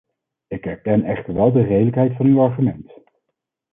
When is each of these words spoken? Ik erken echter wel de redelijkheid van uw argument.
Ik 0.47 0.65
erken 0.65 1.03
echter 1.03 1.33
wel 1.33 1.51
de 1.51 1.61
redelijkheid 1.63 2.15
van 2.17 2.25
uw 2.25 2.41
argument. 2.41 2.91